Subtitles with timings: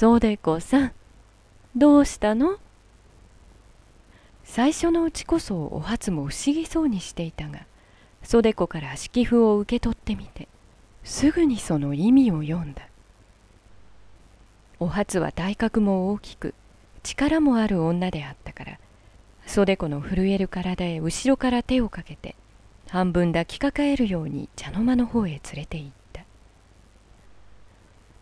[0.00, 0.92] 袖子さん。
[1.74, 2.58] どうしたの？
[4.44, 7.66] 最初のうちこそお初も不思議そうにしていたが
[8.22, 10.46] 袖子から敷布を受け取ってみて
[11.02, 12.82] すぐにその意味を読んだ。
[14.78, 16.54] お初は体格も大きく
[17.02, 18.78] 力もある女であったから
[19.48, 22.36] 袖子の震える体へ後ろから手をかけて
[22.88, 26.22] 半分抱きかかえるように茶の間の方へ連れて行った。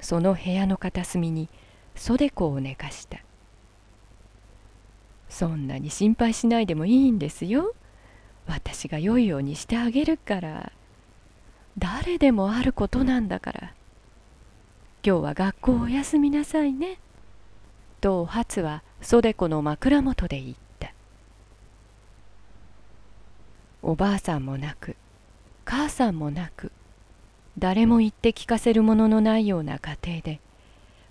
[0.00, 1.48] その部屋の片隅に
[1.94, 3.18] 袖子を寝かした。
[5.28, 7.74] そんなに心配しないでもいいんですよ。
[8.46, 10.72] 私が良いようにしてあげるから。
[11.78, 13.74] 誰でもあることなんだから。
[15.04, 16.98] 今日は学校お休みなさいね。
[18.00, 20.92] と初は袖子の枕元で言った。
[23.82, 24.96] おばあさんもなく
[25.64, 26.70] 母さんもなく
[27.56, 30.40] 誰も言って聞かせるもののないような家庭で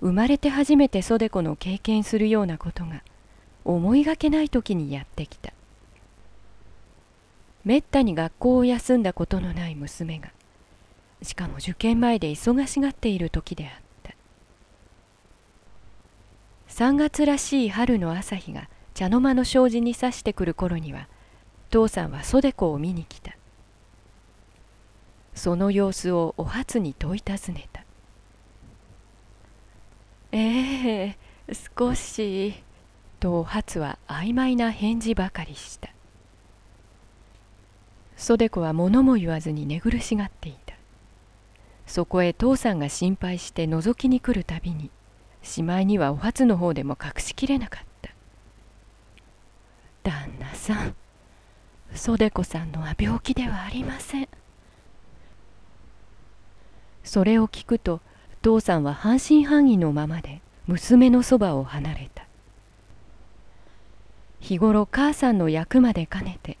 [0.00, 3.02] 生まれて初めて袖子の経験するようなことが
[3.64, 5.52] 思いがけない時にやってきた。
[7.64, 10.30] めったに学校を休んだことのない娘が
[11.22, 13.72] しかも受験前で忙しがっている時であっ
[14.02, 14.14] た。
[16.68, 21.08] 3月らしい春の朝日が茶の間の障子にさしてくる頃には
[21.70, 23.36] 父さんは袖子を見に来た。
[25.34, 27.75] その様子をお初に問い尋ねた
[30.76, 31.16] 「え
[31.48, 32.62] え少し」
[33.18, 35.90] とお初は曖昧な返事ばかりした。
[38.16, 40.74] 袖子は物も言わずに寝苦しがっていた。
[41.86, 44.90] そこへ父さんが心配して覗きに来るたびに
[45.42, 48.10] しまいにはお初の方でも隠しきれなかった。
[50.02, 50.94] 旦那さん
[51.94, 54.28] 袖子さんのは病気ではありません。
[57.04, 58.00] それを聞くと
[58.42, 62.26] 父さんは半信半疑のままで娘のそばを離れた。
[64.40, 66.58] 日頃母さんの役まで兼ねて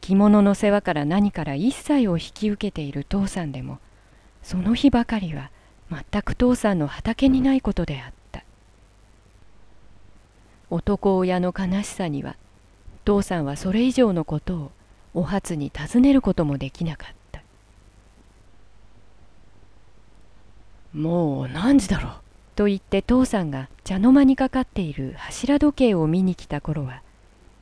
[0.00, 3.78] 着物の世話から何から一切を引き受けている父さんでも
[4.42, 5.50] その日ばかりは
[5.90, 8.44] 全く父さんの畑にないことであった。
[10.70, 12.36] 男親の悲しさには
[13.04, 14.72] 父さんはそれ以上のことを
[15.12, 17.42] お初に尋ねることもできなかった
[20.92, 22.23] もう何時だろう？
[22.54, 27.02] と言って父さんが茶の間にかかっている柱時計を見に来た頃は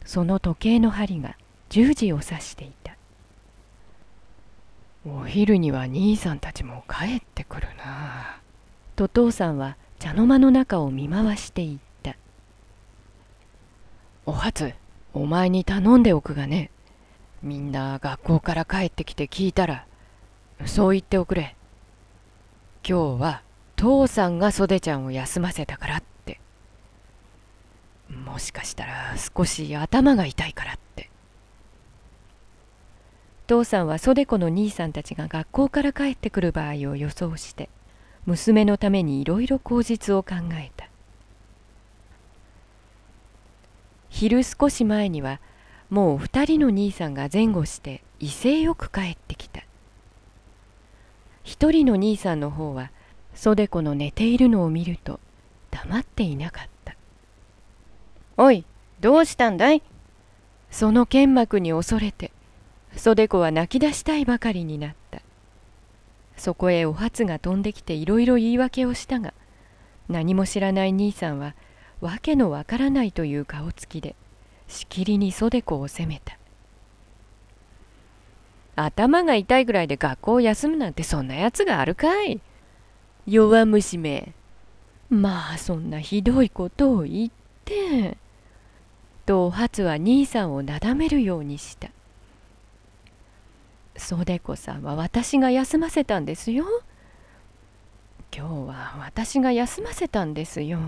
[0.04, 1.36] その時計の針が
[1.70, 2.97] 十時を指していた。
[5.04, 8.41] お昼には兄さんたちも帰ってくるな。
[8.94, 12.16] と父さんは茶の間の中を見回していった。
[14.26, 14.75] お初
[15.14, 16.70] お前に頼んでおくがね。
[17.42, 19.86] みんな学校から帰ってきて聞いたら
[20.64, 21.56] そう言っておくれ。
[22.86, 23.42] 今日は
[23.77, 26.41] 父さんが袖ちゃんを休ませたからって。
[28.09, 31.10] もしかしたら少し頭が痛いからって。
[33.47, 37.69] 父さんは袖子の兄さんたちが学校から帰ってくる場合を予想して
[38.25, 40.88] 娘のためにいろいろ口実を考えた。
[44.09, 45.41] 昼少し前には
[45.91, 49.62] もう二人の兄さんが前後して威勢よく帰ってきた。
[51.43, 52.91] 一人の兄さんの方は
[53.34, 55.20] 袖子の寝ているのを見ると
[55.70, 56.94] 黙っていなかった
[58.37, 58.65] 「おい
[59.00, 59.82] どうしたんだい?」
[60.70, 62.31] その剣幕に恐れて
[62.97, 65.22] 袖子は泣き出したいばかりになった。
[66.37, 69.32] そこへお初が飛んできていろいろ言い訳をしたが
[70.09, 71.54] 何も知らない兄さんは
[72.00, 74.16] 訳のわからないという顔つきで
[74.66, 76.38] しきりに袖子を責めた。
[78.75, 82.41] 頭が痛いぐらいで学校を休むなんてそんなやつがあるかい？
[83.27, 84.34] 弱虫め。
[85.10, 87.31] まあそんなひどいことを言っ
[87.65, 88.16] て
[89.27, 91.91] とお初は兄さんをなだめるようにした。
[93.97, 96.65] 袖子さんは私が休ませたんですよ。
[98.34, 100.79] 今日は私が休ませたんですよ。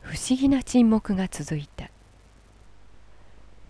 [0.00, 1.90] 不思議な沈黙が続いた。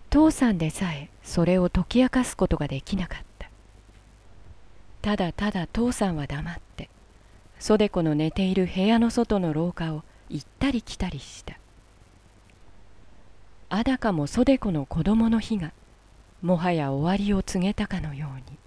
[0.09, 3.32] 父さんでさえそれを解き明かすことができなかった。
[5.03, 6.89] ただただ父さんは黙って
[7.59, 11.57] 袖子の寝ている部屋の外の廊下を行ったり来たりした。
[13.69, 15.73] あだかも袖子の子供の日が
[16.41, 18.57] もはや終わりを告げたかのように。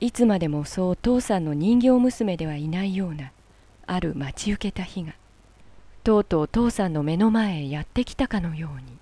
[0.00, 3.32] いつまでもそう父さんの人形娘ではいないような
[3.86, 5.14] ある待ち受けた日が
[6.04, 8.98] とうとう父さんの目の前へやってきたかのように。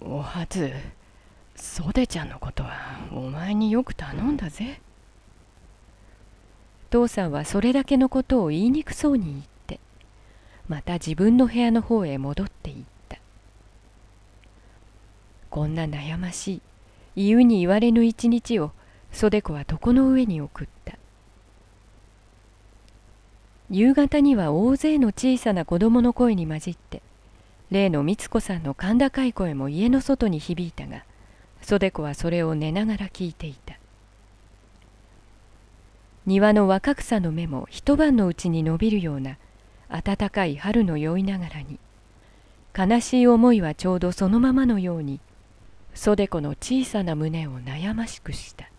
[0.00, 0.46] おは
[1.58, 2.70] ず袖ちゃんのことは
[3.12, 4.80] お前によく頼んだぜ。
[6.90, 9.78] 父さんはそれだけのことを言いにくそうに言って
[10.68, 13.18] また自分の部屋の方へ戻っていった。
[15.50, 16.62] こんな悩まし
[17.16, 18.70] い言うに言われぬ一日を
[19.12, 20.96] 袖子は床の上に送った。
[23.70, 27.02] 夕方には大勢の小さな子供の声に混じって
[27.70, 31.04] 例の光子さんの甲高い声も家の外に響いたが
[31.62, 33.78] 袖子はそれを寝ながら聞いていた。
[36.26, 39.38] 庭の若草の芽も一晩のうちに伸びるような
[39.88, 41.78] 暖かい春の酔いながらに
[42.76, 45.20] 悲しい思いはちょうどそのままのように
[45.94, 48.70] 袖子の小さな胸を悩ましくした。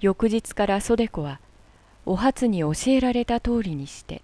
[0.00, 1.40] 翌日から袖子は
[2.04, 4.20] お初に教えられた通りにして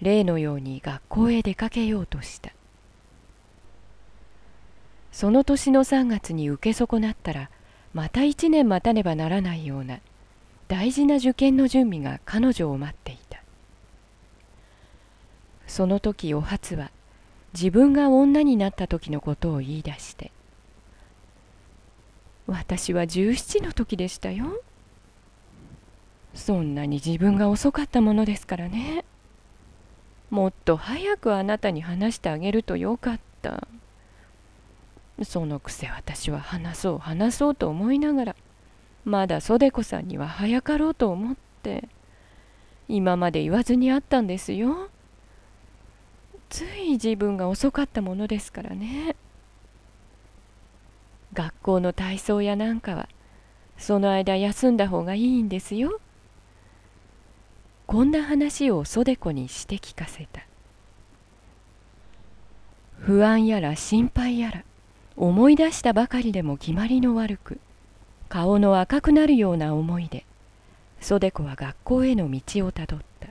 [0.00, 2.52] 例のように学校へ出かけようとした。
[5.16, 7.48] その年の3月に受け損なったら
[7.94, 10.00] また一年待たねばならないような
[10.68, 13.42] 大事な受験の準備が彼女を待っていた。
[15.66, 16.90] その時お初は
[17.54, 20.32] 自分が女になった時のことを言い出して
[22.46, 24.60] 「私は17の時でしたよ」
[26.34, 29.06] そんなに自分が遅かったものですからね。
[30.28, 33.66] もっと早くあなたに話してあげるとよかった。
[35.22, 38.36] そのくせ私は話そう話そうと思いながら
[39.04, 41.88] まだ袖子さんには早かろうと思って
[42.88, 44.88] 今まで言わずにあったんですよ。
[46.48, 49.16] つい自分が遅かったものですからね。
[51.32, 53.08] 学校の体操やなんかは
[53.76, 56.00] その間休んだ方がいいんですよ。
[57.86, 60.42] こんな話を袖子にして聞かせた。
[62.98, 64.64] 不安やら心配やら
[65.16, 67.58] 思い出したばかりでも決まりの悪く
[68.28, 70.24] 顔の赤くなるような思いで
[71.00, 73.28] 袖子は学校への道をたどった。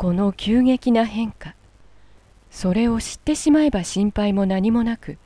[0.00, 1.54] この急激な変化
[2.50, 5.18] それを知ってしまえば心配も何もなく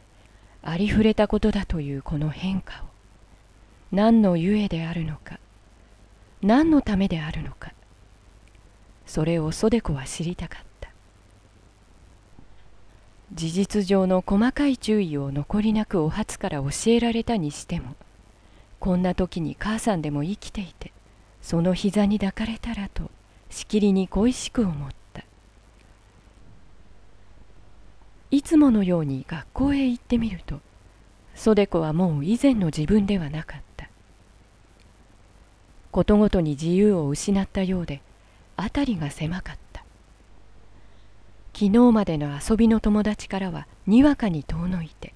[0.63, 2.87] ありふれたことだというこの変化を
[3.93, 5.39] 何のゆえであるのか
[6.43, 7.73] 何のためであるのか
[9.07, 10.74] それを袖子は知りたかった。
[13.35, 17.97] 事実上の細かい注意を残りなくお初から教えられたにしても
[18.79, 20.93] こんな時に母さんでも生きていて
[21.43, 23.11] その膝に抱かれたらと
[23.51, 25.25] しきりに恋しく思った。
[28.31, 30.61] いつものように学校へ行ってみると
[31.35, 33.89] 袖子はもう以前の自分ではなかった。
[35.91, 38.01] ことごとに自由を失ったようで
[38.57, 39.64] 辺りが狭かった。
[41.55, 45.15] 昨日までの遊びの友達からはにわかに遠のいて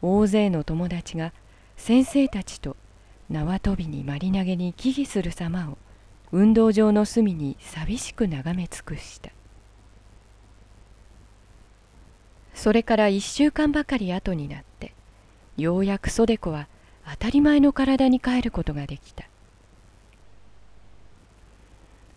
[0.00, 1.32] 大勢の友達が
[1.76, 2.76] 先生たちと
[3.28, 5.78] 縄跳びに丸投げに危惧する様を
[6.30, 9.30] 運動場の隅に寂しく眺め尽くした。
[12.54, 14.94] それから一週間ばかり後になって
[15.56, 16.68] ようやく袖子は
[17.10, 19.24] 当たり前の体に帰ることができた。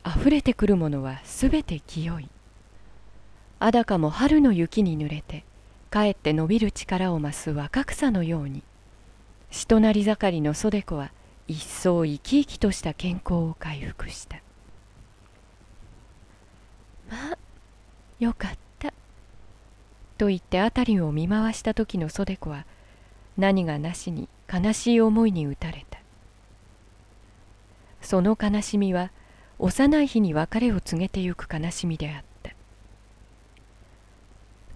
[0.07, 2.29] 溢れてくるものはすべて清い。
[3.65, 5.43] あだかも春の雪に濡れて
[5.89, 8.61] かえって伸びる力を増す若草のように。
[9.49, 11.11] 人なり盛りの袖子は
[11.47, 14.37] 一層生き生きとした健康を回復した。
[17.09, 17.37] まあ
[18.19, 18.93] よかった。
[20.19, 22.67] と言って辺りを見回した時の袖子は
[23.35, 25.97] 何がなしに悲しい思いに打たれた。
[28.03, 29.09] その悲しみは
[29.57, 32.34] 幼い日に別れを告げてゆく悲しみであった。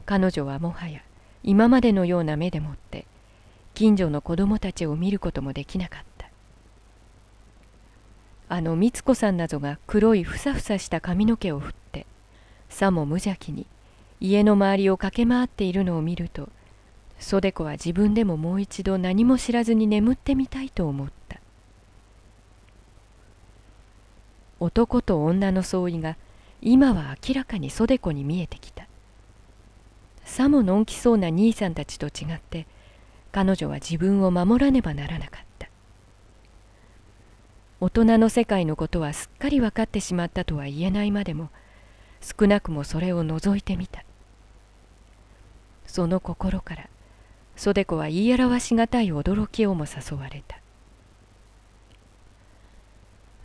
[0.10, 1.02] 彼女はもはや
[1.44, 3.06] 今までのような目でもって
[3.76, 6.32] 近所の子供たちを見ることもできなかった。
[8.48, 12.08] あの光子さんなどが黒いふさふさした髪の毛を振って
[12.70, 13.68] さも無邪気に
[14.20, 16.50] 家の周りを駆け回っているのを見ると
[17.20, 21.40] 袖子は自分でももう一度何も知らずに眠ってみたいと思った。
[24.60, 26.18] 男と女の相違が
[26.64, 28.89] 今は明らかに袖子に見えてきた。
[30.30, 32.68] さものんきそうな兄さんたちと違って
[33.32, 35.68] 彼女は自分を守らねばならなかった。
[37.82, 41.50] 大人の世界のことはすっかり分かってしまったとは言えないまでも
[42.22, 44.04] 少なくもそれを覗いてみた。
[45.88, 46.88] その心から
[47.56, 50.60] 袖子は言い表しがたい驚きをも誘われた。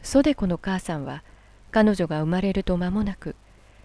[0.02, 1.24] 袖子の母さんは
[1.72, 3.36] 彼女が生まれると間もなく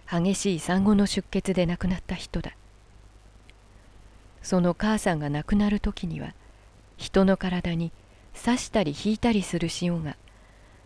[0.08, 2.52] 激しい産後の出血で亡くなった人だ。
[4.42, 6.34] その母さんが亡くなる時には
[6.96, 7.92] 人の体に
[8.34, 10.16] 刺したり引いたりする潮が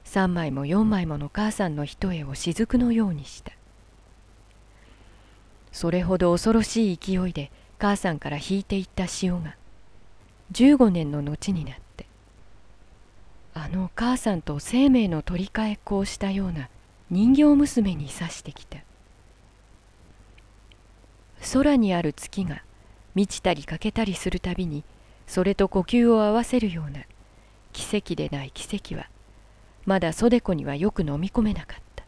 [0.04, 3.52] 3枚も4枚もの母さんの一重を雫のようにした。
[5.72, 9.56] それほど恐ろしい勢いで母さんから引いていった潮が
[10.52, 12.06] 15年の後になって
[13.54, 16.68] あの母さんと生命の取り替えっこをしたような
[17.10, 18.78] 人形娘に刺してきた。
[21.52, 22.62] 空にある月が
[23.14, 24.84] 満ちたり欠けたりするたびに
[25.26, 27.00] それと呼吸を合わせるような
[27.72, 29.08] 奇跡でない奇跡は
[29.86, 32.04] まだ袖子にはよく飲み込めなかった。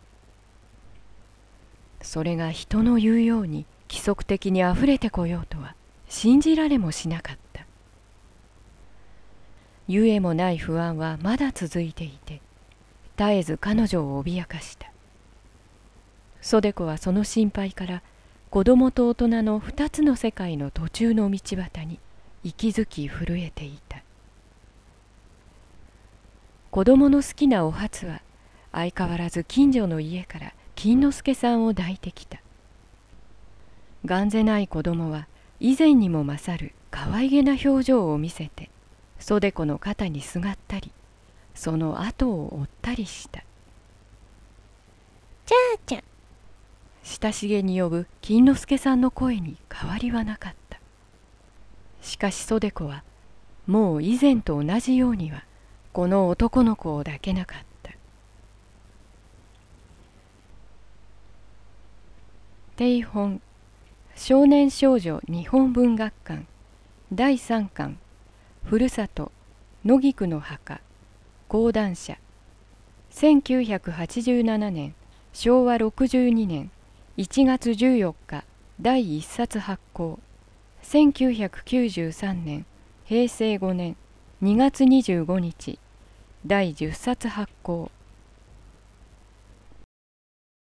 [2.02, 5.74] それが人の言うように規則的にあふれてこようとは
[6.08, 7.66] 信じられもしなかった。
[9.88, 12.40] ゆえもない不安はまだ続いていて
[13.16, 14.90] 絶えず彼女を脅かした。
[16.40, 18.02] 袖子はその心配から
[18.50, 21.98] 子供と大人の二つの世界の途中の道端に
[22.44, 24.02] 息づき震えていた。
[26.70, 28.22] 子供の好きなお初は
[28.72, 32.40] 相変わらず近所の家から金之助さんを抱いてきた。
[34.04, 35.26] がんぜない子供は
[35.58, 38.70] 以前にも勝る可愛げな表情を見せて
[39.18, 40.92] 袖子の肩にすがったり
[41.54, 43.42] その後を追ったりした
[45.46, 46.02] じゃあちゃん
[47.20, 50.78] 親しげに呼ぶ金之助さんの声に変わりはなかった。
[52.02, 53.04] しかし袖子は
[53.66, 55.44] もう以前と同じようには
[55.92, 57.92] この男の子を抱けなかった。
[62.76, 63.40] 定本
[64.14, 66.44] 少年少女日本文学館
[67.12, 67.98] 第3巻
[68.64, 69.32] ふるさと
[69.86, 70.82] 野菊の墓
[71.48, 72.18] 講談社。
[73.12, 74.94] 1987年
[75.32, 76.70] 昭和62年
[77.18, 78.44] 1月14日
[78.78, 80.20] 第1冊発行
[80.82, 82.66] 1993年
[83.06, 83.96] 平成5年
[84.42, 85.78] 2月25日
[86.46, 87.90] 第10冊発行